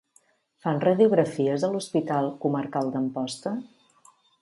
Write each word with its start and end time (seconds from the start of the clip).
Fan 0.65 0.79
radiografies 0.83 1.67
a 1.67 1.71
l'Hospital 1.75 2.33
Comarcal 2.47 2.93
d'Amposta? 2.97 3.57